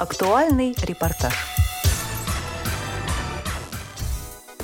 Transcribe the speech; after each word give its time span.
Актуальный 0.00 0.74
репортаж. 0.82 1.34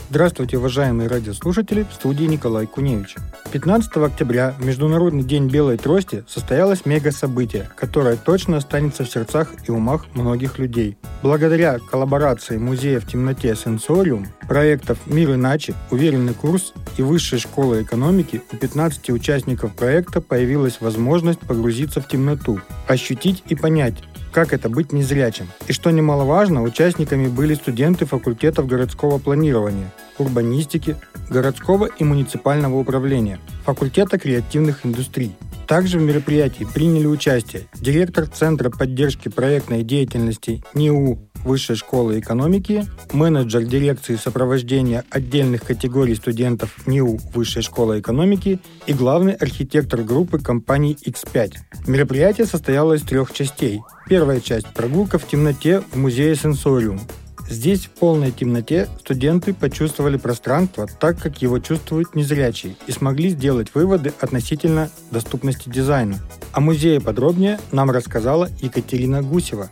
Здравствуйте, 0.08 0.56
уважаемые 0.56 1.10
радиослушатели, 1.10 1.82
в 1.82 1.92
студии 1.92 2.24
Николай 2.24 2.66
Куневич. 2.66 3.16
15 3.56 3.96
октября, 3.96 4.54
в 4.58 4.66
Международный 4.66 5.22
день 5.22 5.48
белой 5.48 5.78
трости, 5.78 6.24
состоялось 6.28 6.84
мега-событие, 6.84 7.70
которое 7.74 8.16
точно 8.16 8.58
останется 8.58 9.04
в 9.04 9.08
сердцах 9.08 9.50
и 9.66 9.70
умах 9.70 10.04
многих 10.12 10.58
людей. 10.58 10.98
Благодаря 11.22 11.78
коллаборации 11.78 12.58
Музея 12.58 13.00
в 13.00 13.06
темноте 13.06 13.56
«Сенсориум», 13.56 14.26
проектов 14.46 14.98
«Мир 15.06 15.36
иначе», 15.36 15.72
«Уверенный 15.90 16.34
курс» 16.34 16.74
и 16.98 17.02
Высшей 17.02 17.38
школы 17.38 17.80
экономики 17.82 18.42
у 18.52 18.56
15 18.56 19.08
участников 19.08 19.74
проекта 19.74 20.20
появилась 20.20 20.82
возможность 20.82 21.40
погрузиться 21.40 22.02
в 22.02 22.08
темноту, 22.08 22.60
ощутить 22.86 23.42
и 23.48 23.54
понять, 23.54 23.94
как 24.32 24.52
это 24.52 24.68
быть 24.68 24.92
незрячим. 24.92 25.48
И 25.66 25.72
что 25.72 25.90
немаловажно, 25.90 26.62
участниками 26.62 27.28
были 27.28 27.54
студенты 27.54 28.04
факультетов 28.04 28.66
городского 28.66 29.16
планирования, 29.16 29.90
урбанистики, 30.18 30.96
городского 31.30 31.86
и 31.86 32.04
муниципального 32.04 32.76
управления, 32.78 33.38
факультета 33.64 34.18
креативных 34.18 34.84
индустрий. 34.84 35.32
Также 35.66 35.98
в 35.98 36.02
мероприятии 36.02 36.64
приняли 36.72 37.06
участие 37.06 37.66
директор 37.74 38.26
Центра 38.26 38.70
поддержки 38.70 39.28
проектной 39.28 39.82
деятельности 39.82 40.62
НИУ 40.74 41.18
Высшей 41.44 41.76
школы 41.76 42.18
экономики, 42.18 42.86
менеджер 43.12 43.62
дирекции 43.64 44.16
сопровождения 44.16 45.04
отдельных 45.10 45.62
категорий 45.62 46.14
студентов 46.14 46.86
НИУ 46.86 47.18
Высшей 47.34 47.62
школы 47.62 48.00
экономики 48.00 48.60
и 48.86 48.92
главный 48.92 49.32
архитектор 49.34 50.02
группы 50.02 50.38
компаний 50.38 50.96
X5. 51.04 51.52
Мероприятие 51.86 52.46
состояло 52.46 52.94
из 52.94 53.02
трех 53.02 53.32
частей. 53.32 53.80
Первая 54.08 54.40
часть– 54.40 54.66
прогулка 54.74 55.18
в 55.18 55.26
темноте 55.26 55.80
в 55.80 55.96
музее 55.96 56.34
Сенсориум. 56.34 57.00
Здесь 57.48 57.86
в 57.86 57.90
полной 57.90 58.32
темноте 58.32 58.88
студенты 59.00 59.54
почувствовали 59.54 60.16
пространство 60.16 60.86
так, 60.86 61.20
как 61.20 61.42
его 61.42 61.58
чувствуют 61.58 62.14
незрячие, 62.14 62.76
и 62.86 62.92
смогли 62.92 63.30
сделать 63.30 63.74
выводы 63.74 64.12
относительно 64.20 64.90
доступности 65.10 65.68
дизайна. 65.68 66.18
О 66.52 66.60
музее 66.60 67.00
подробнее 67.00 67.60
нам 67.72 67.90
рассказала 67.90 68.48
Екатерина 68.60 69.22
Гусева, 69.22 69.70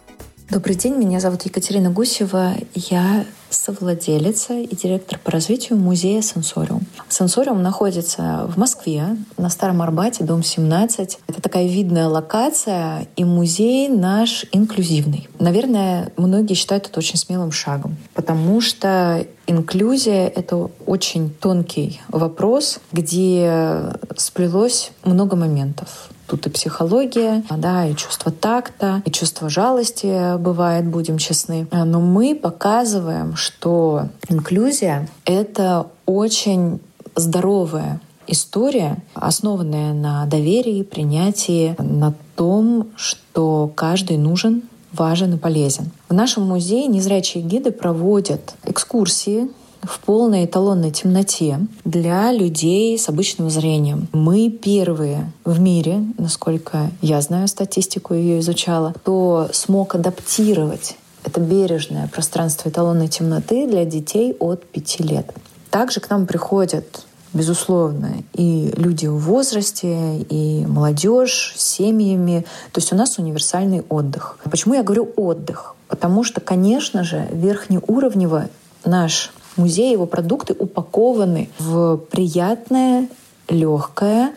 Добрый 0.51 0.77
день, 0.77 0.95
меня 0.97 1.21
зовут 1.21 1.43
Екатерина 1.43 1.91
Гусева. 1.91 2.55
Я 2.75 3.25
совладелица 3.49 4.55
и 4.55 4.77
директор 4.77 5.19
по 5.19 5.31
развитию 5.31 5.79
музея 5.79 6.21
«Сенсориум». 6.21 6.83
«Сенсориум» 7.09 7.63
находится 7.63 8.47
в 8.49 8.59
Москве, 8.59 9.17
на 9.37 9.49
Старом 9.49 9.83
Арбате, 9.83 10.25
дом 10.25 10.43
17. 10.43 11.19
Это 11.27 11.41
такая 11.41 11.67
видная 11.67 12.09
локация, 12.09 13.07
и 13.17 13.25
музей 13.25 13.89
наш 13.89 14.47
инклюзивный. 14.53 15.29
Наверное, 15.39 16.13
многие 16.17 16.55
считают 16.55 16.87
это 16.87 16.99
очень 16.99 17.17
смелым 17.17 17.53
шагом, 17.53 17.97
потому 18.15 18.61
что 18.61 19.27
инклюзия— 19.47 20.27
это 20.35 20.71
очень 20.87 21.31
тонкий 21.31 22.01
вопрос, 22.09 22.81
где 22.93 23.93
сплелось 24.17 24.93
много 25.05 25.37
моментов 25.37 26.11
Тут 26.27 26.47
и 26.47 26.51
психология, 26.51 27.43
да, 27.51 27.87
и 27.87 27.95
чувство 27.95 28.33
такта, 28.33 29.03
и 29.05 29.11
чувство 29.11 29.51
жалости 29.51 30.39
бывает, 30.39 30.87
будем 30.87 31.19
честны. 31.19 31.67
Но 31.71 32.01
мы 32.01 32.35
показываем, 32.35 33.37
что 33.37 34.09
инклюзия— 34.29 35.09
это 35.27 35.89
очень 36.07 36.81
здоровая 37.15 38.01
история, 38.27 39.03
основанная 39.15 39.93
на 39.93 40.27
доверии, 40.27 40.83
принятии, 40.83 41.77
на 41.79 42.15
том, 42.37 42.89
что 42.97 43.71
каждый 43.75 44.17
нужен, 44.17 44.63
важен 44.93 45.35
и 45.35 45.39
полезен. 45.39 45.91
В 46.09 46.15
нашем 46.15 46.45
музее 46.45 46.87
незрячие 46.87 47.43
гиды 47.43 47.71
проводят 47.71 48.55
экскурсии 48.65 49.51
в 49.83 50.01
полной 50.01 50.47
эталонной 50.47 50.91
темноте 50.91 51.61
для 51.85 52.33
людей 52.33 52.99
с 52.99 53.09
обычным 53.09 53.51
зрением. 53.51 54.09
Мы 54.13 54.49
первые 54.49 55.31
в 55.45 55.61
мире, 55.61 56.03
насколько 56.17 56.91
я 57.03 57.21
знаю 57.21 57.49
статистику, 57.49 58.15
ее 58.15 58.41
изучала, 58.41 58.95
кто 58.97 59.49
смог 59.53 59.95
адаптировать 59.95 60.97
это 61.23 61.41
бережное 61.41 62.09
пространство 62.09 62.69
эталонной 62.69 63.09
темноты 63.09 63.67
для 63.67 63.85
детей 63.85 64.37
от 64.39 64.65
5 64.65 65.01
лет. 65.01 65.35
Также 65.71 66.01
к 66.01 66.09
нам 66.09 66.27
приходят 66.27 67.05
безусловно, 67.35 68.13
и 68.33 68.73
люди 68.77 69.07
в 69.07 69.19
возрасте, 69.19 70.19
и 70.21 70.65
молодежь 70.67 71.53
семьями. 71.57 72.47
То 72.73 72.81
есть 72.81 72.93
у 72.93 72.97
нас 72.97 73.19
универсальный 73.19 73.83
отдых. 73.89 74.39
Почему 74.51 74.75
я 74.75 74.83
говорю 74.83 75.11
отдых? 75.17 75.75
Потому 75.89 76.25
что, 76.25 76.41
конечно 76.41 77.05
же, 77.05 77.29
верхнеуровнево 77.33 78.49
наш 78.85 79.33
музей, 79.57 79.93
его 79.93 80.07
продукты 80.07 80.55
упакованы 80.59 81.51
в 81.59 81.99
приятное, 82.11 83.09
легкое, 83.49 84.33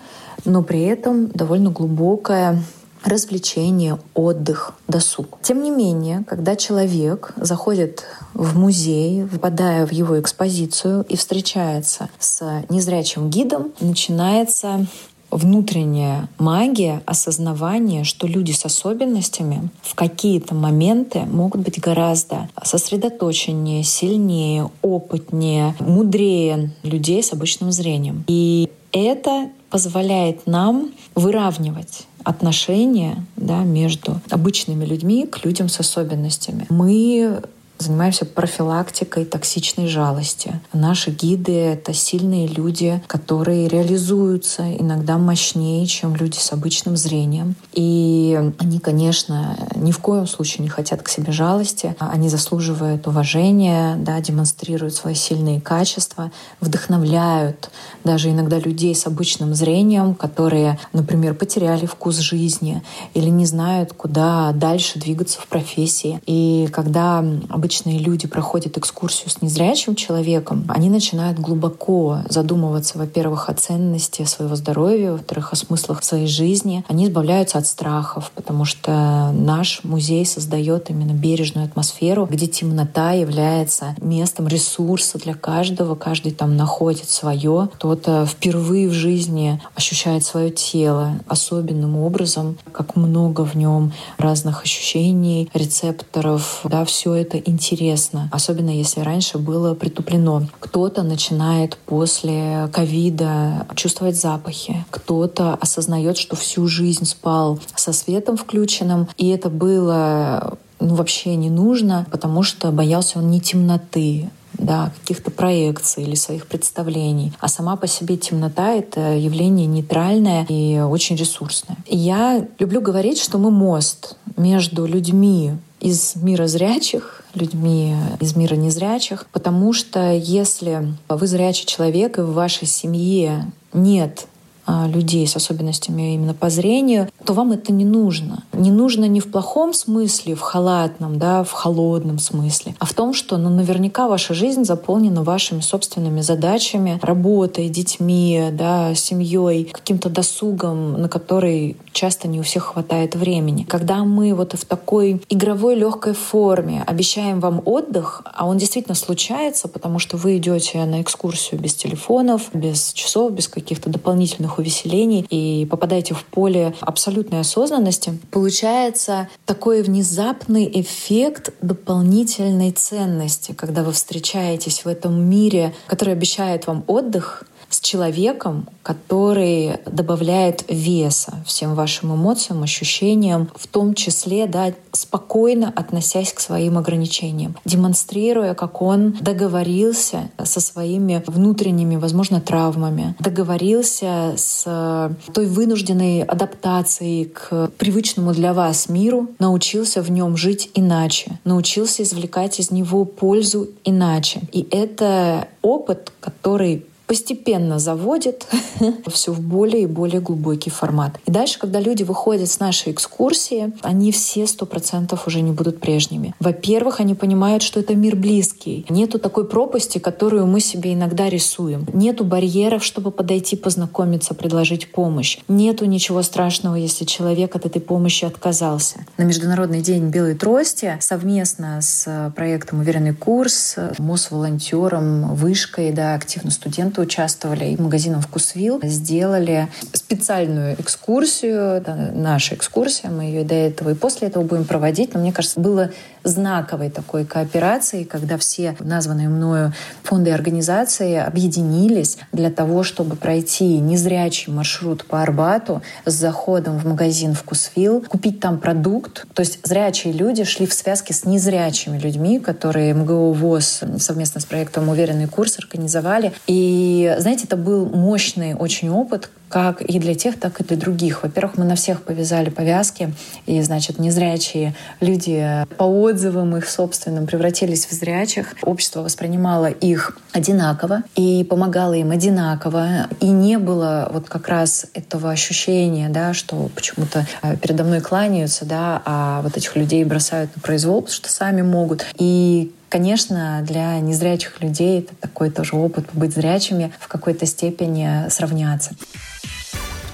но 0.46 0.63
при 0.63 0.84
этом 0.84 1.28
довольно 1.30 1.69
глубокое 1.69 2.62
развлечение, 3.07 4.00
отдых, 4.13 4.73
досуг. 4.88 5.40
Тем 5.41 5.63
не 5.63 5.72
менее, 5.72 6.23
когда 6.28 6.56
человек 6.56 7.34
заходит 7.38 8.03
в 8.34 8.57
музей, 8.57 9.25
попадая 9.25 9.85
в 9.85 9.91
его 9.91 10.19
экспозицию 10.19 11.06
и 11.09 11.16
встречается 11.16 12.09
с 12.19 12.63
незрячим 12.69 13.29
гидом, 13.29 13.72
начинается 13.79 14.85
внутренняя 15.29 16.29
магия 16.38 17.01
осознавание, 17.06 18.03
что 18.03 18.28
люди 18.28 18.51
с 18.51 18.66
особенностями 18.66 19.69
в 19.81 19.95
какие-то 19.95 20.56
моменты 20.56 21.19
могут 21.19 21.62
быть 21.62 21.79
гораздо 21.79 22.50
сосредоточеннее, 22.63 23.84
сильнее, 23.84 24.69
опытнее, 24.81 25.75
мудрее 25.79 26.72
людей 26.84 27.22
с 27.22 27.34
обычным 27.34 27.72
зрением. 27.72 28.24
И 28.28 28.69
это 28.91 29.50
позволяет 29.69 30.47
нам 30.47 30.91
выравнивать 31.16 32.07
отношения 32.23 33.25
да, 33.35 33.63
между 33.63 34.19
обычными 34.29 34.85
людьми 34.85 35.25
к 35.25 35.45
людям 35.45 35.69
с 35.69 35.79
особенностями. 35.79 36.66
Мы 36.69 37.41
занимаемся 37.77 38.25
профилактикой 38.25 39.25
токсичной 39.25 39.88
жалости. 39.88 40.59
Наши 40.73 41.11
гиды— 41.11 41.53
это 41.53 41.93
сильные 41.93 42.47
люди, 42.47 43.01
которые 43.07 43.67
реализуются 43.67 44.63
иногда 44.75 45.17
мощнее, 45.17 45.85
чем 45.85 46.15
люди 46.15 46.38
с 46.38 46.51
обычным 46.51 46.97
зрением. 46.97 47.55
И 47.73 48.39
они, 48.59 48.79
конечно, 48.79 49.57
ни 49.75 49.91
в 49.91 49.99
коем 49.99 50.27
случае 50.27 50.63
не 50.63 50.69
хотят 50.69 51.01
к 51.01 51.09
себе 51.09 51.31
жалости. 51.31 51.95
Они 51.99 52.29
заслуживают 52.29 53.07
уважения, 53.07 53.95
да, 53.97 54.19
демонстрируют 54.21 54.94
свои 54.94 55.15
сильные 55.15 55.61
качества, 55.61 56.31
вдохновляют 56.61 57.69
даже 58.03 58.29
иногда 58.29 58.59
людей 58.59 58.95
с 58.95 59.05
обычным 59.07 59.53
зрением, 59.53 60.15
которые, 60.15 60.79
например, 60.94 61.33
потеряли 61.33 61.85
вкус 61.85 62.17
жизни 62.17 62.81
или 63.13 63.29
не 63.29 63.45
знают, 63.45 63.94
куда 63.94 64.51
дальше 64.53 64.99
двигаться 64.99 65.39
в 65.39 65.47
профессии. 65.47 66.19
И 66.25 66.67
когда 66.71 67.23
обычные 67.67 68.00
люди 68.00 68.28
проходят 68.28 68.78
экскурсию 68.78 69.29
с 69.29 69.41
незрячим 69.41 69.94
человеком, 69.95 70.63
они 70.69 70.89
начинают 70.89 71.38
глубоко 71.38 72.19
задумываться, 72.29 72.97
во-первых, 72.97 73.50
о 73.50 73.53
ценности 73.55 74.23
своего 74.23 74.55
здоровья, 74.55 75.11
во-вторых, 75.11 75.51
о 75.51 75.57
смыслах 75.57 76.01
своей 76.01 76.27
жизни. 76.27 76.85
Они 76.88 77.07
избавляются 77.07 77.57
от 77.57 77.67
страхов, 77.67 78.31
потому 78.35 78.63
что 78.63 79.33
наш 79.33 79.83
музей 79.83 80.25
создает 80.25 80.89
именно 80.89 81.11
бережную 81.11 81.66
атмосферу, 81.66 82.25
где 82.31 82.47
темнота 82.47 83.11
является 83.11 83.97
местом 84.00 84.47
ресурса 84.47 85.17
для 85.17 85.33
каждого, 85.33 85.95
каждый 85.95 86.31
там 86.31 86.56
находит 86.56 87.09
свое. 87.09 87.67
Кто-то 87.73 88.25
впервые 88.25 88.88
в 88.88 88.94
жизни 88.94 89.61
ощущает 89.75 90.23
свое 90.23 90.51
тело 90.51 91.19
особенным 91.27 91.97
образом, 91.97 92.57
как 92.72 92.95
много 92.95 93.41
в 93.41 93.56
нем 93.56 93.91
разных 94.17 94.63
ощущений, 94.63 95.50
рецепторов, 95.53 96.62
да, 96.63 96.86
все 96.86 97.13
это 97.13 97.38
интересно, 97.57 98.30
особенно 98.31 98.69
если 98.69 99.01
раньше 99.01 99.39
было 99.39 99.74
притуплено. 99.74 100.44
Кто-то 100.59 101.01
начинает 101.01 101.75
после 101.86 102.69
ковида 102.71 103.65
чувствовать 103.75 104.15
запахи, 104.15 104.86
кто-то 104.92 105.56
осознает, 105.56 106.18
что 106.18 106.36
всю 106.36 106.68
жизнь 106.68 107.06
спал 107.06 107.59
со 107.75 107.94
светом 107.94 108.38
включенным, 108.38 109.07
и 109.18 109.30
это 109.30 109.50
было 109.50 110.57
ну, 110.80 110.94
вообще 110.94 111.36
не 111.36 111.50
нужно, 111.50 112.06
потому 112.12 112.44
что 112.44 112.71
боялся 112.71 113.18
он 113.18 113.31
не 113.31 113.42
темноты, 113.42 114.30
да, 114.54 114.92
каких-то 115.01 115.31
проекций 115.31 116.04
или 116.04 116.15
своих 116.15 116.45
представлений. 116.48 117.33
А 117.39 117.48
сама 117.48 117.75
по 117.75 117.88
себе 117.88 118.18
темнота— 118.18 118.74
это 118.74 119.15
явление 119.15 119.68
нейтральное 119.68 120.45
и 120.50 120.80
очень 120.80 121.15
ресурсное. 121.15 121.77
И 121.88 121.98
я 121.98 122.45
люблю 122.59 122.81
говорить, 122.81 123.19
что 123.19 123.38
мы 123.38 123.51
мост 123.51 124.15
между 124.36 124.86
людьми 124.86 125.54
из 125.80 126.15
мира 126.15 126.48
зрячих, 126.48 127.17
людьми 127.38 127.95
из 128.19 128.36
мира 128.36 128.56
незрячих, 128.56 129.25
потому 129.31 129.74
что 129.74 130.12
если 130.12 130.94
вы 131.07 131.28
зрячий 131.28 131.66
человек 131.66 132.18
и 132.18 132.22
в 132.22 132.34
вашей 132.34 132.68
семье 132.68 133.51
нет 133.74 134.28
людей 134.68 135.28
с 135.28 135.36
особенностями 135.36 136.14
именно 136.14 136.34
по 136.34 136.50
зрению, 136.50 137.10
то 137.25 137.34
вам 137.34 137.52
это 137.52 137.72
не 137.72 137.86
нужно. 137.86 138.44
Не 138.54 138.72
нужно 138.72 139.06
не 139.06 139.19
в 139.19 139.31
плохом 139.31 139.74
смысле, 139.74 140.36
в 140.36 140.42
халатном, 140.42 141.19
да, 141.19 141.44
в 141.44 141.52
холодном 141.52 142.19
смысле, 142.19 142.75
а 142.80 142.86
в 142.86 142.94
том, 142.94 143.14
что 143.14 143.38
ну, 143.38 143.50
наверняка 143.50 144.08
ваша 144.08 144.34
жизнь 144.34 144.64
заполнена 144.64 145.24
вашими 145.24 145.62
собственными 145.62 146.22
задачами, 146.22 147.00
работой, 147.02 147.69
детьми, 147.69 148.50
да, 148.52 148.94
семьей, 148.96 149.66
каким-то 149.66 150.10
досугом, 150.10 151.02
на 151.02 151.10
который 151.10 151.78
часто 151.92 152.28
не 152.28 152.40
у 152.40 152.44
всех 152.44 152.66
хватает 152.66 153.16
времени. 153.16 153.64
Когда 153.64 154.04
мы 154.04 154.34
вот 154.34 154.54
в 154.54 154.66
такой 154.66 155.22
игровой 155.30 155.75
легкой 155.75 156.14
форме 156.14 156.84
обещаем 156.86 157.40
вам 157.40 157.62
отдых, 157.66 158.22
а 158.25 158.48
он 158.48 158.58
действительно 158.58 158.96
случается, 158.96 159.68
потому 159.68 160.00
что 160.00 160.18
вы 160.18 160.38
идете 160.38 160.84
на 160.86 161.02
экскурсию 161.02 161.60
без 161.60 161.75
телефонов, 161.75 162.50
без 162.54 162.94
часов, 162.94 163.31
без 163.31 163.48
каких-то 163.48 163.90
дополнительных 163.90 164.56
увеселений 164.59 165.25
и 165.30 165.65
попадаете 165.65 166.13
в 166.13 166.24
поле 166.25 166.74
абсолютной 166.81 167.42
осознанности, 167.42 168.18
получается 168.31 169.30
такой 169.45 169.81
внезапный 169.81 170.69
эффект 170.81 171.54
дополнительной 171.62 172.71
ценности, 172.71 173.51
когда 173.54 173.83
вы 173.83 173.92
встречаетесь 173.92 174.86
в 174.86 174.88
этом 174.88 175.21
мире, 175.24 175.74
который 175.88 176.13
обещает 176.13 176.68
вам 176.68 176.83
отдых, 176.88 177.44
с 177.69 177.80
человеком, 177.80 178.68
который 178.84 179.78
добавляет 179.86 180.64
веса 180.69 181.44
всем 181.46 181.75
вашим 181.75 182.16
эмоциям, 182.16 182.64
ощущениям, 182.64 183.50
в 183.56 183.68
том 183.68 183.94
числе 183.94 184.48
да, 184.48 184.74
спокойно 184.92 185.72
относясь 185.75 186.34
к 186.34 186.40
своим 186.40 186.78
ограничениям, 186.78 187.56
демонстрируя, 187.66 188.54
как 188.54 188.81
он 188.81 189.18
договорился 189.19 190.30
со 190.44 190.60
своими 190.60 191.24
внутренними, 191.28 191.98
возможно, 191.98 192.42
травмами, 192.42 193.16
договорился 193.19 194.34
с 194.38 195.12
той 195.34 195.46
вынужденной 195.46 196.24
адаптацией 196.24 197.25
к 197.25 197.72
привычному 197.78 198.34
для 198.34 198.54
вас 198.54 198.90
миру, 198.90 199.28
научился 199.40 200.02
в 200.02 200.10
нем 200.10 200.38
жить 200.38 200.69
иначе, 200.74 201.40
научился 201.44 202.04
извлекать 202.04 202.60
из 202.60 202.72
него 202.72 203.06
пользу 203.06 203.69
иначе. 203.84 204.42
И 204.52 204.68
это 204.72 205.48
опыт, 205.62 206.12
который 206.19 206.86
постепенно 207.07 207.80
заводит 207.80 208.45
все 209.07 209.31
в 209.31 209.39
более 209.39 209.83
и 209.83 209.86
более 209.86 210.19
глубокий 210.19 210.69
формат. 210.69 211.19
И 211.25 211.31
дальше, 211.31 211.57
когда 211.57 211.80
люди 211.80 212.04
выходят 212.04 212.50
с 212.50 212.59
нашей 212.59 212.92
экскурсии, 212.92 213.71
они 213.81 214.12
все 214.12 214.45
сто 214.45 214.65
процентов 214.65 215.25
уже 215.25 215.42
не 215.42 215.51
будут 215.51 215.80
прежними. 215.80 216.36
Во-первых, 216.39 217.00
они 217.00 217.15
понимают, 217.15 217.63
что 217.63 217.80
это 217.80 217.95
мир 217.95 218.15
близкий. 218.18 218.86
Нету 218.89 219.19
такой 219.19 219.48
пропасти, 219.48 219.98
которую 220.00 220.45
мы 220.48 220.59
себе 220.59 220.94
иногда 220.94 221.30
рисуем. 221.30 221.88
Нету 221.94 222.25
барьеров, 222.25 222.83
чтобы 222.83 223.12
подойти, 223.12 223.56
познакомиться, 223.56 224.33
предложить 224.33 224.92
помощь. 224.92 225.39
Нету 225.48 225.86
ничего 225.86 226.21
страшного, 226.21 226.75
если 226.75 227.06
человек 227.06 227.56
от 227.56 227.65
этой 227.65 227.81
помощи 227.81 228.25
отказался. 228.25 229.06
На 229.18 229.24
Международный 229.24 229.81
день 229.81 230.09
белой 230.09 230.36
трости 230.36 230.98
совместно 231.00 231.80
с 231.81 232.33
проектом 232.36 232.81
«Уверенный 232.81 233.13
курс», 233.13 233.77
МОС-волонтером, 233.98 235.33
вышкой, 235.36 235.94
да, 235.94 236.13
активно 236.13 236.51
студентом 236.51 236.96
проекта 236.97 237.01
участвовали 237.01 237.65
и 237.65 237.81
магазином 237.81 238.21
«Вкусвилл». 238.21 238.79
Сделали 238.83 239.67
специальную 239.94 240.75
экскурсию, 240.79 241.81
да, 241.81 241.95
наша 242.13 242.55
экскурсия, 242.55 243.09
мы 243.09 243.23
ее 243.23 243.44
до 243.44 243.55
этого 243.55 243.91
и 243.91 243.94
после 243.94 244.27
этого 244.27 244.44
будем 244.44 244.65
проводить. 244.65 245.13
Но 245.13 245.19
мне 245.19 245.31
кажется, 245.31 245.59
было 245.59 245.91
знаковой 246.23 246.89
такой 246.89 247.25
кооперацией, 247.25 248.05
когда 248.05 248.38
все 248.38 248.75
названные 248.79 249.29
мною 249.29 249.73
фонды 250.03 250.29
и 250.29 250.33
организации 250.33 251.15
объединились 251.15 252.17
для 252.31 252.49
того, 252.49 252.83
чтобы 252.83 253.15
пройти 253.15 253.79
незрячий 253.79 254.51
маршрут 254.51 255.05
по 255.05 255.21
Арбату 255.21 255.81
с 256.05 256.13
заходом 256.13 256.79
в 256.79 256.85
магазин 256.85 257.33
«Вкусвилл», 257.33 258.01
купить 258.01 258.39
там 258.39 258.59
продукт. 258.59 259.25
То 259.33 259.41
есть 259.41 259.59
зрячие 259.63 260.13
люди 260.13 260.44
шли 260.44 260.65
в 260.65 260.73
связке 260.73 261.13
с 261.13 261.25
незрячими 261.25 261.97
людьми, 261.97 262.39
которые 262.39 262.94
МГУ 262.94 263.31
ВОЗ 263.33 263.81
совместно 263.99 264.41
с 264.41 264.45
проектом 264.45 264.89
«Уверенный 264.89 265.27
курс» 265.27 265.57
организовали. 265.59 266.33
И 266.47 266.87
и, 266.88 267.16
знаете, 267.19 267.44
это 267.44 267.57
был 267.57 267.86
мощный 267.86 268.54
очень 268.54 268.89
опыт, 268.89 269.30
как 269.49 269.81
и 269.81 269.99
для 269.99 270.15
тех, 270.15 270.39
так 270.39 270.59
и 270.59 270.63
для 270.63 270.77
других. 270.77 271.23
Во-первых, 271.23 271.57
мы 271.57 271.65
на 271.65 271.75
всех 271.75 272.01
повязали 272.01 272.49
повязки, 272.49 273.13
и, 273.45 273.61
значит, 273.61 273.99
незрячие 273.99 274.75
люди 274.99 275.65
по 275.77 275.83
отзывам 275.83 276.55
их 276.57 276.69
собственным 276.69 277.27
превратились 277.27 277.85
в 277.85 277.91
зрячих. 277.91 278.53
Общество 278.61 279.01
воспринимало 279.01 279.67
их 279.67 280.17
одинаково 280.33 281.03
и 281.15 281.44
помогало 281.44 281.94
им 281.94 282.11
одинаково. 282.11 283.07
И 283.19 283.27
не 283.27 283.57
было 283.57 284.09
вот 284.11 284.29
как 284.29 284.47
раз 284.47 284.88
этого 284.94 285.31
ощущения, 285.31 286.09
да, 286.09 286.33
что 286.33 286.69
почему-то 286.75 287.25
э, 287.41 287.55
передо 287.57 287.83
мной 287.83 288.01
кланяются, 288.01 288.65
да, 288.65 289.01
а 289.05 289.41
вот 289.41 289.57
этих 289.57 289.75
людей 289.75 290.03
бросают 290.03 290.55
на 290.55 290.61
произвол, 290.61 291.01
потому 291.01 291.15
что 291.15 291.29
сами 291.29 291.61
могут. 291.61 292.05
И 292.17 292.73
Конечно, 292.89 293.61
для 293.63 293.99
незрячих 293.99 294.61
людей 294.61 294.99
это 294.99 295.13
такой 295.15 295.49
тоже 295.49 295.75
опыт 295.75 296.05
быть 296.13 296.33
зрячими, 296.33 296.94
в 296.99 297.09
какой-то 297.09 297.45
степени 297.45 298.29
сравняться. 298.29 298.91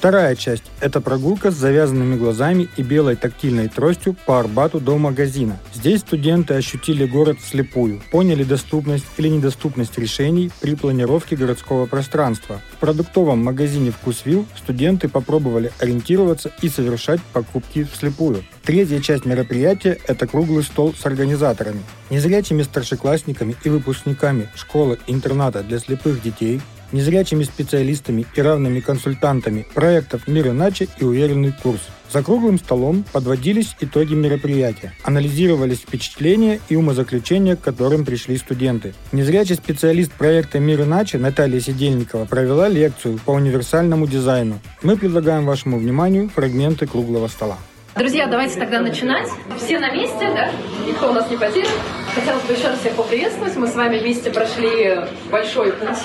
Вторая 0.04 0.36
часть– 0.36 0.66
это 0.82 1.00
прогулка 1.00 1.50
с 1.50 1.56
завязанными 1.56 2.18
глазами 2.18 2.68
и 2.76 2.84
белой 2.84 3.16
тактильной 3.16 3.70
тростью 3.70 4.18
по 4.26 4.38
Арбату 4.38 4.82
до 4.82 4.98
магазина. 4.98 5.58
Здесь 5.74 6.02
студенты 6.02 6.56
ощутили 6.56 7.06
город 7.06 7.38
вслепую, 7.40 8.02
поняли 8.12 8.44
доступность 8.44 9.06
или 9.16 9.30
недоступность 9.30 9.98
решений 9.98 10.52
при 10.60 10.76
планировке 10.76 11.38
городского 11.38 11.86
пространства. 11.86 12.60
В 12.74 12.82
продуктовом 12.82 13.42
магазине 13.42 13.92
«Вкусвилл» 13.92 14.46
студенты 14.58 15.08
попробовали 15.08 15.72
ориентироваться 15.80 16.52
и 16.62 16.68
совершать 16.68 17.22
покупки 17.32 17.86
вслепую. 17.86 18.44
Третья 18.64 19.00
часть 19.00 19.24
мероприятия– 19.24 20.00
это 20.08 20.28
круглый 20.28 20.64
стол 20.64 20.94
с 20.94 21.06
организаторами. 21.06 21.82
Незрячими 22.10 22.64
старшеклассниками 22.64 23.56
и 23.64 23.70
выпускниками 23.70 24.50
школы-интерната 24.54 25.64
для 25.64 25.80
слепых 25.80 26.22
детей 26.22 26.60
незрячими 26.94 27.44
специалистами 27.44 28.26
и 28.34 28.42
равными 28.42 28.80
консультантами 28.80 29.68
проектов 29.74 30.28
«Мир 30.28 30.50
иначе» 30.50 30.88
и 31.00 31.04
«Уверенный 31.04 31.52
курс». 31.52 31.82
За 32.14 32.22
круглым 32.22 32.60
столом 32.60 33.04
подводились 33.12 33.76
итоги 33.82 34.14
мероприятия, 34.14 34.94
анализировались 35.04 35.80
впечатления 35.80 36.60
и 36.70 36.76
умозаключения, 36.76 37.56
к 37.56 37.62
которым 37.62 38.06
пришли 38.06 38.38
студенты. 38.38 38.94
Незрячий 39.12 39.56
специалист 39.56 40.12
проекта 40.12 40.60
«Мир 40.60 40.84
иначе» 40.84 41.18
Наталья 41.18 41.60
Сидельникова 41.60 42.26
провела 42.26 42.70
лекцию 42.70 43.20
по 43.26 43.32
универсальному 43.32 44.06
дизайну. 44.06 44.60
Мы 44.84 44.96
предлагаем 44.96 45.46
вашему 45.46 45.80
вниманию 45.80 46.30
фрагменты 46.30 46.86
круглого 46.86 47.28
стола. 47.28 47.58
Друзья, 47.96 48.26
давайте 48.26 48.60
тогда 48.60 48.80
начинать. 48.80 49.30
Все 49.58 49.78
на 49.78 49.92
месте, 49.92 50.28
да? 50.34 50.50
Никто 50.88 51.12
у 51.12 51.14
нас 51.14 51.30
не 51.30 51.38
потерян. 51.38 51.70
Хотелось 52.16 52.42
бы 52.44 52.54
еще 52.54 52.68
раз 52.70 52.80
всех 52.80 52.94
поприветствовать. 52.94 53.56
Мы 53.56 53.68
с 53.68 53.76
вами 53.76 54.00
вместе 54.00 54.32
прошли 54.32 55.02
большой 55.32 55.74
путь 55.74 56.00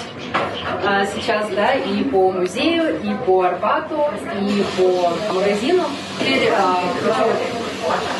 а, 0.84 1.06
сейчас, 1.06 1.48
да, 1.48 1.72
и 1.72 2.04
по 2.04 2.30
музею, 2.30 3.00
и 3.02 3.14
по 3.24 3.42
Арбату, 3.42 4.04
и 4.38 4.64
по 4.76 5.12
магазину. 5.32 5.84
Теперь 6.20 6.50
а, 6.50 6.78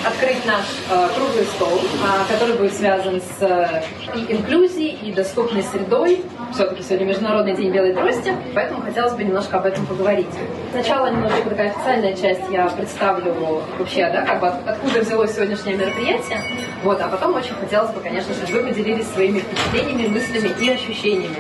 открыть 0.05 0.45
наш 0.47 0.65
а, 0.91 1.09
круглый 1.09 1.45
стол, 1.45 1.81
а, 2.05 2.33
который 2.33 2.57
будет 2.57 2.75
связан 2.75 3.21
с 3.21 3.43
а, 3.43 3.83
и 4.15 4.33
инклюзией, 4.33 4.99
и 5.03 5.13
доступной 5.13 5.63
средой. 5.63 6.25
Все-таки 6.55 6.83
сегодня 6.83 7.07
Международный 7.07 7.55
день 7.55 7.71
белой 7.71 7.93
трости, 7.93 8.35
поэтому 8.55 8.83
хотелось 8.83 9.13
бы 9.13 9.25
немножко 9.25 9.59
об 9.59 9.67
этом 9.67 9.87
поговорить. 9.87 10.27
Сначала 10.73 11.11
немножко 11.11 11.49
такая 11.49 11.71
официальная 11.71 12.15
часть 12.15 12.43
я 12.51 12.69
представлю 12.69 13.63
вообще, 13.79 14.11
да, 14.11 14.23
как 14.23 14.41
бы 14.41 14.49
откуда 14.49 15.01
взялось 15.01 15.35
сегодняшнее 15.35 15.77
мероприятие. 15.77 16.41
Вот, 16.83 17.01
а 17.01 17.09
потом 17.09 17.35
очень 17.35 17.55
хотелось 17.55 17.91
бы, 17.91 18.01
конечно 18.01 18.33
же, 18.35 18.53
вы 18.53 18.69
поделились 18.69 19.07
своими 19.09 19.41
впечатлениями, 19.41 20.09
мыслями 20.09 20.51
и 20.61 20.71
ощущениями 20.71 21.39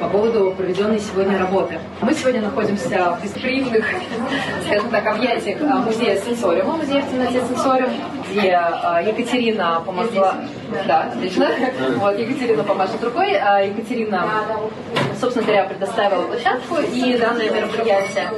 по 0.00 0.08
поводу 0.08 0.54
проведенной 0.56 0.98
сегодня 0.98 1.38
работы. 1.38 1.78
Мы 2.00 2.14
сегодня 2.14 2.40
находимся 2.40 3.16
в 3.18 3.22
гостеприимных, 3.22 3.84
скажем 4.66 4.90
так, 4.90 5.06
объятиях 5.06 5.60
а, 5.62 5.76
музея 5.76 6.18
сенсориума, 6.18 6.78
музея 6.78 7.02
в 7.02 7.10
темноте 7.10 7.42
сенсориум, 7.46 7.90
где 8.30 8.52
а, 8.52 9.02
Екатерина 9.02 9.82
помогла... 9.84 10.36
Да, 10.86 11.10
отлично. 11.12 11.48
Вот, 11.96 12.18
Екатерина 12.18 12.62
помашет 12.62 13.02
рукой, 13.02 13.36
а 13.36 13.60
Екатерина, 13.60 14.24
собственно 15.20 15.44
говоря, 15.44 15.64
предоставила 15.64 16.22
площадку 16.22 16.76
и 16.76 17.18
данное 17.18 17.50
мероприятие. 17.50 18.30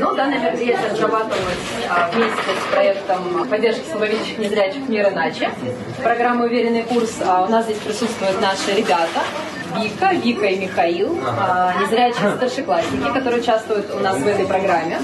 Но 0.00 0.14
данное 0.14 0.38
мероприятие 0.38 0.90
разрабатывалось 0.90 1.58
вместе 2.12 2.40
с 2.40 2.72
проектом 2.72 3.46
поддержки 3.48 3.84
слабовидящих 3.90 4.38
незрячих 4.38 4.88
«Мир 4.88 5.10
иначе». 5.10 5.50
Программа 6.02 6.46
«Уверенный 6.46 6.82
курс». 6.82 7.20
У 7.20 7.50
нас 7.50 7.66
здесь 7.66 7.78
присутствуют 7.78 8.40
наши 8.40 8.74
ребята, 8.74 9.20
Вика, 9.76 10.12
Вика 10.14 10.46
и 10.46 10.58
Михаил, 10.58 11.18
а, 11.38 11.72
незрячие 11.80 12.30
старшеклассники, 12.36 13.12
которые 13.12 13.40
участвуют 13.40 13.94
у 13.94 13.98
нас 14.00 14.18
в 14.18 14.26
этой 14.26 14.46
программе. 14.46 14.98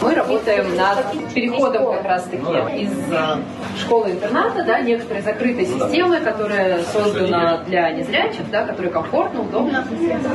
Мы 0.00 0.14
работаем 0.14 0.76
над 0.76 1.32
переходом 1.32 1.92
как 1.92 2.04
раз-таки 2.04 2.82
из 2.82 2.92
а, 3.12 3.38
школы-интерната, 3.78 4.64
да, 4.64 4.80
некоторой 4.80 5.22
закрытой 5.22 5.66
системы, 5.66 6.20
которая 6.20 6.82
создана 6.84 7.58
для 7.58 7.90
незрячих, 7.90 8.50
да, 8.50 8.66
которая 8.66 8.92
комфортно, 8.92 9.42
удобно 9.42 9.86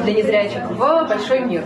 для 0.04 0.14
незрячих, 0.14 0.70
в 0.70 1.08
большой 1.08 1.40
мир. 1.42 1.64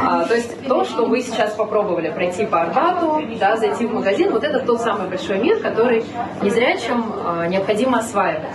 А, 0.00 0.24
то 0.24 0.34
есть 0.34 0.66
то, 0.66 0.84
что 0.84 1.06
вы 1.06 1.22
сейчас 1.22 1.52
попробовали 1.52 2.10
пройти 2.10 2.46
по 2.46 2.62
Арбату, 2.62 3.22
да, 3.38 3.56
зайти 3.56 3.86
в 3.86 3.94
магазин, 3.94 4.32
вот 4.32 4.44
это 4.44 4.60
тот 4.60 4.80
самый 4.80 5.08
большой 5.08 5.38
мир, 5.38 5.60
который 5.60 6.04
незрячим 6.42 7.04
а, 7.24 7.46
необходимо 7.46 7.98
осваивать. 7.98 8.48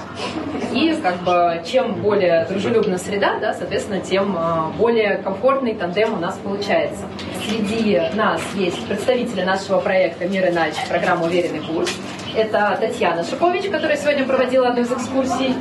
И 0.73 0.93
как 1.01 1.17
бы 1.17 1.61
чем 1.65 2.01
более 2.01 2.45
дружелюбна 2.45 2.97
среда, 2.97 3.39
да, 3.39 3.53
соответственно, 3.53 3.99
тем 4.01 4.35
а, 4.37 4.71
более 4.77 5.17
комфортный 5.17 5.73
тандем 5.73 6.13
у 6.13 6.17
нас 6.17 6.37
получается. 6.43 7.05
Среди 7.47 8.01
нас 8.13 8.41
есть 8.55 8.85
представители 8.87 9.43
нашего 9.43 9.79
проекта 9.79 10.25
«Мир 10.25 10.49
иначе», 10.49 10.77
программа 10.89 11.25
«Уверенный 11.25 11.61
курс». 11.61 11.91
Это 12.35 12.77
Татьяна 12.79 13.23
Шипович, 13.23 13.69
которая 13.69 13.97
сегодня 13.97 14.25
проводила 14.25 14.69
одну 14.69 14.81
из 14.81 14.91
экскурсий. 14.91 15.55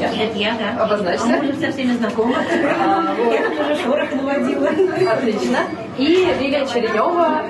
Это 0.00 0.38
я, 0.38 0.54
да. 0.54 0.84
Обозначься. 0.84 1.24
А 1.24 1.28
мы 1.28 1.50
уже 1.50 1.60
со 1.60 1.72
всеми 1.72 1.92
знакомы. 1.96 2.34
А, 2.36 3.14
вот. 3.14 3.32
Я 3.32 3.50
тоже 3.50 3.82
шорох 3.82 4.12
наводила. 4.12 4.68
Отлично. 5.12 5.58
И 5.98 6.28
Лилия 6.40 6.66
Черенева, 6.66 7.42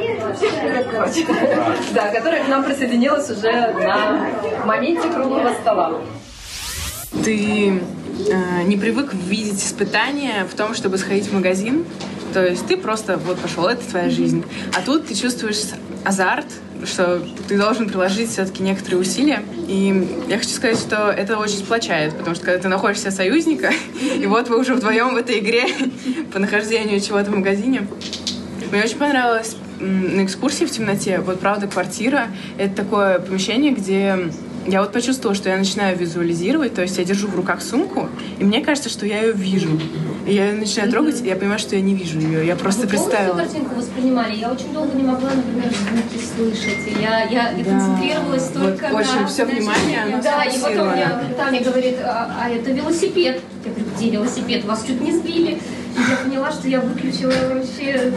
да, 1.95 2.09
которая 2.09 2.43
к 2.43 2.49
нам 2.49 2.65
присоединилась 2.65 3.31
уже 3.31 3.53
на 3.53 4.27
моменте 4.65 5.09
круглого 5.09 5.53
стола. 5.61 5.93
Ты 7.25 7.81
э, 8.29 8.63
не 8.65 8.77
привык 8.77 9.15
видеть 9.15 9.63
испытания 9.63 10.45
в 10.51 10.57
том, 10.57 10.75
чтобы 10.75 10.99
сходить 10.99 11.27
в 11.27 11.35
магазин. 11.35 11.85
То 12.33 12.47
есть 12.47 12.67
ты 12.67 12.77
просто 12.77 13.19
вот 13.19 13.39
пошел, 13.39 13.67
это 13.67 13.85
твоя 13.85 14.11
жизнь. 14.11 14.45
А 14.75 14.83
тут 14.83 15.07
ты 15.07 15.15
чувствуешь 15.15 15.59
азарт, 16.05 16.47
что 16.85 17.23
ты 17.49 17.59
должен 17.59 17.89
приложить 17.89 18.31
все-таки 18.31 18.62
некоторые 18.62 19.01
усилия. 19.01 19.43
И 19.69 20.09
я 20.29 20.39
хочу 20.39 20.51
сказать, 20.51 20.79
что 20.79 21.11
это 21.11 21.39
очень 21.39 21.59
сплочает, 21.59 22.17
потому 22.17 22.35
что 22.35 22.45
когда 22.45 22.61
ты 22.61 22.69
находишься 22.69 23.11
союзника, 23.11 23.71
и 24.17 24.27
вот 24.27 24.49
вы 24.49 24.59
уже 24.59 24.75
вдвоем 24.75 25.15
в 25.15 25.17
этой 25.17 25.39
игре 25.39 25.65
по 26.33 26.39
нахождению 26.39 27.01
чего-то 27.01 27.31
в 27.31 27.37
магазине. 27.37 27.87
Мне 28.71 28.83
очень 28.83 28.97
понравилось 28.97 29.57
на 29.81 30.25
экскурсии 30.25 30.65
в 30.65 30.71
темноте. 30.71 31.19
Вот 31.19 31.41
правда 31.41 31.67
квартира— 31.67 32.29
это 32.59 32.75
такое 32.75 33.19
помещение, 33.19 33.73
где 33.73 34.31
я 34.66 34.81
вот 34.81 34.92
почувствовала, 34.92 35.35
что 35.35 35.49
я 35.49 35.57
начинаю 35.57 35.97
визуализировать, 35.97 36.75
то 36.75 36.83
есть 36.83 36.99
я 36.99 37.04
держу 37.04 37.28
в 37.28 37.35
руках 37.35 37.62
сумку, 37.62 38.09
и 38.38 38.45
мне 38.45 38.61
кажется, 38.61 38.88
что 38.88 39.07
я 39.07 39.21
ее 39.23 39.33
вижу. 39.33 39.81
И 40.26 40.35
я 40.35 40.50
ее 40.50 40.54
начинаю 40.54 40.90
трогать, 40.90 41.21
и 41.21 41.26
я 41.26 41.35
понимаю, 41.35 41.59
что 41.59 41.75
я 41.75 41.83
не 41.83 41.95
вижу 41.95 42.21
ее. 42.21 42.47
Я 42.47 42.54
просто 42.54 42.83
Вы 42.83 42.88
представила. 42.88 43.33
полностью 43.33 43.61
картинку 43.61 43.81
воспринимали. 43.81 44.37
Я 44.37 44.52
очень 44.52 44.73
долго 44.73 44.97
не 44.97 45.02
могла, 45.02 45.31
например, 45.31 45.73
звуки 45.73 46.25
слышать. 46.25 46.78
И 46.87 47.02
Я, 47.02 47.25
я, 47.25 47.50
я 47.50 47.64
концентрировалась 47.64 48.50
Вот 48.54 48.62
только 48.62 48.88
на... 48.88 48.99
очень 49.00 49.38
на 49.38 49.45
внимание, 49.45 50.02
оно 50.04 50.23
Да, 50.23 50.45
и 50.45 50.59
потом 50.61 50.92
мне. 50.92 51.09
Таня 51.37 51.61
говорит, 51.64 51.97
а, 52.04 52.37
а 52.40 52.50
это 52.50 52.71
велосипед. 52.71 53.40
Я 53.64 53.71
говорю, 53.71 53.87
где 53.97 54.11
велосипед? 54.11 54.64
Вас 54.64 54.85
чуть 54.87 55.00
не 55.00 55.12
сбили. 55.12 55.52
И 55.97 56.11
я 56.11 56.16
поняла, 56.25 56.52
что 56.52 56.69
я 56.69 56.81
выключила 56.81 57.33
вообще 57.52 58.12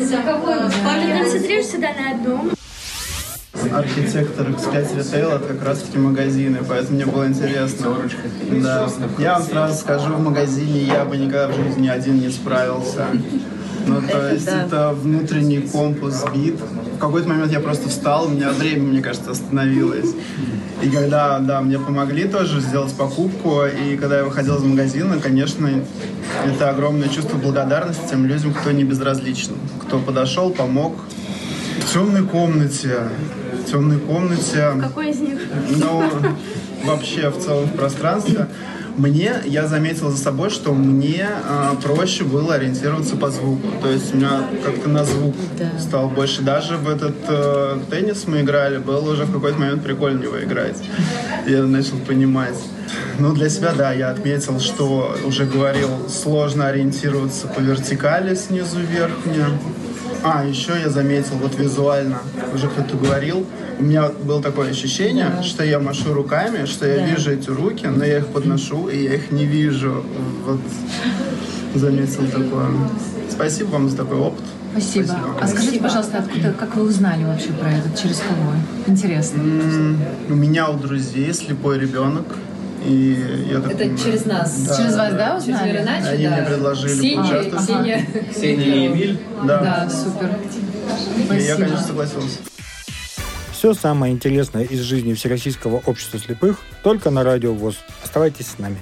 звуковой 0.00 0.56
Ты 0.70 1.18
концентрируешься 1.18 1.78
да, 1.78 1.88
на 1.92 2.10
одном. 2.12 2.55
Архитектор 3.72 4.48
X5 4.48 4.96
Retail 4.96 5.36
это 5.36 5.54
как 5.54 5.64
раз 5.64 5.80
таки 5.80 5.98
магазины, 5.98 6.58
поэтому 6.68 6.96
мне 6.96 7.06
было 7.06 7.26
интересно. 7.26 7.96
Да. 8.62 8.88
Я 9.18 9.34
вам 9.34 9.42
сразу 9.42 9.78
скажу, 9.78 10.14
в 10.14 10.22
магазине 10.22 10.82
я 10.82 11.04
бы 11.04 11.16
никогда 11.16 11.48
в 11.48 11.54
жизни 11.54 11.88
один 11.88 12.20
не 12.20 12.30
справился. 12.30 13.06
Ну, 13.86 14.02
то 14.02 14.32
есть 14.32 14.48
это 14.48 14.92
внутренний 14.92 15.60
компас 15.60 16.24
бит. 16.34 16.56
В 16.96 16.98
какой-то 16.98 17.28
момент 17.28 17.52
я 17.52 17.60
просто 17.60 17.88
встал, 17.88 18.26
у 18.26 18.28
меня 18.30 18.50
время, 18.50 18.82
мне 18.82 19.00
кажется, 19.00 19.30
остановилось. 19.30 20.10
И 20.82 20.90
когда, 20.90 21.38
да, 21.38 21.60
мне 21.60 21.78
помогли 21.78 22.24
тоже 22.24 22.60
сделать 22.60 22.92
покупку, 22.94 23.62
и 23.64 23.96
когда 23.96 24.18
я 24.18 24.24
выходил 24.24 24.56
из 24.56 24.62
магазина, 24.62 25.18
конечно, 25.18 25.70
это 26.44 26.70
огромное 26.70 27.08
чувство 27.08 27.38
благодарности 27.38 28.02
тем 28.10 28.26
людям, 28.26 28.52
кто 28.52 28.72
не 28.72 28.84
безразличен, 28.84 29.52
кто 29.80 29.98
подошел, 29.98 30.50
помог. 30.50 30.96
В 31.80 31.92
темной 31.92 32.22
комнате, 32.26 33.08
в 33.52 33.70
темной 33.70 33.98
комнате, 33.98 34.72
Какой 34.80 35.10
из 35.10 35.20
них? 35.20 35.38
ну, 35.76 36.04
вообще 36.84 37.30
в 37.30 37.38
целом 37.38 37.66
в 37.66 37.72
пространстве, 37.72 38.48
мне, 38.96 39.34
я 39.44 39.66
заметил 39.66 40.10
за 40.10 40.16
собой, 40.16 40.48
что 40.48 40.72
мне 40.72 41.28
а, 41.44 41.76
проще 41.82 42.24
было 42.24 42.54
ориентироваться 42.54 43.16
по 43.16 43.30
звуку. 43.30 43.68
То 43.82 43.90
есть 43.90 44.14
у 44.14 44.16
меня 44.16 44.44
как-то 44.64 44.88
на 44.88 45.04
звук 45.04 45.34
стало 45.78 46.08
больше. 46.08 46.40
Даже 46.40 46.78
в 46.78 46.88
этот 46.88 47.14
э, 47.28 47.78
теннис 47.90 48.26
мы 48.26 48.40
играли, 48.40 48.78
было 48.78 49.12
уже 49.12 49.24
в 49.24 49.32
какой-то 49.32 49.58
момент 49.58 49.82
прикольно 49.84 50.18
в 50.18 50.22
него 50.22 50.42
играть. 50.42 50.76
Я 51.46 51.64
начал 51.64 51.98
понимать. 51.98 52.56
Ну, 53.18 53.34
для 53.34 53.50
себя, 53.50 53.72
да, 53.76 53.92
я 53.92 54.10
отметил, 54.10 54.60
что 54.60 55.14
уже 55.24 55.44
говорил, 55.44 55.90
сложно 56.08 56.66
ориентироваться 56.66 57.48
по 57.48 57.60
вертикали 57.60 58.34
снизу 58.34 58.80
вверх 58.80 59.12
мне. 59.26 59.44
А, 60.28 60.44
еще 60.44 60.72
я 60.80 60.88
заметил, 60.90 61.36
вот 61.36 61.56
визуально, 61.58 62.18
уже 62.54 62.68
кто-то 62.68 62.96
говорил, 62.96 63.46
у 63.78 63.82
меня 63.84 64.08
было 64.24 64.42
такое 64.42 64.70
ощущение, 64.70 65.30
что 65.44 65.62
я 65.64 65.78
машу 65.78 66.12
руками, 66.14 66.66
что 66.66 66.86
я 66.86 67.06
вижу 67.06 67.30
эти 67.30 67.48
руки, 67.50 67.86
но 67.86 68.04
я 68.04 68.18
их 68.18 68.26
подношу, 68.28 68.88
и 68.88 69.04
я 69.04 69.14
их 69.14 69.30
не 69.30 69.44
вижу. 69.44 70.04
Вот 70.44 70.60
заметил 71.74 72.26
такое. 72.26 72.66
Спасибо 73.30 73.68
вам 73.68 73.88
за 73.88 73.98
такой 73.98 74.18
опыт. 74.18 74.44
Спасибо. 74.72 75.14
А 75.40 75.46
скажите, 75.46 75.78
пожалуйста, 75.80 76.18
откуда, 76.18 76.52
как 76.58 76.74
вы 76.76 76.82
узнали 76.82 77.24
вообще 77.24 77.48
про 77.52 77.70
это? 77.70 77.88
Через 78.00 78.16
кого? 78.18 78.52
Интересно. 78.86 79.38
М, 79.40 79.98
У 80.28 80.34
меня 80.34 80.70
у 80.70 80.76
друзей 80.76 81.32
слепой 81.32 81.78
ребенок, 81.78 82.24
и 82.86 83.48
я 83.50 83.60
так 83.60 83.72
Это 83.72 83.98
через 83.98 84.24
нас. 84.26 84.56
Да, 84.66 84.76
Через 84.76 84.96
вас, 84.96 85.12
да, 85.14 85.28
Через 85.40 85.42
узнали? 85.56 85.72
мир 85.72 85.82
иначе, 85.82 86.06
Они 86.08 86.24
да. 86.24 86.30
мне 86.36 86.42
предложили 86.46 86.92
Ксения, 86.92 87.16
поучаствовать. 87.22 87.64
Ксения. 87.64 88.06
Ксения 88.32 88.66
и 88.74 88.86
Эмиль. 88.86 89.18
Да, 89.44 89.58
Да, 89.60 89.90
супер. 89.90 90.28
и 90.28 91.18
я, 91.18 91.24
Спасибо. 91.26 91.56
конечно, 91.58 91.86
согласился. 91.86 92.38
Все 93.52 93.74
самое 93.74 94.12
интересное 94.12 94.62
из 94.64 94.80
жизни 94.80 95.14
Всероссийского 95.14 95.82
общества 95.86 96.18
слепых 96.20 96.60
только 96.82 97.10
на 97.10 97.24
Радио 97.24 97.52
ВОЗ. 97.54 97.76
Оставайтесь 98.04 98.46
с 98.48 98.58
нами. 98.58 98.76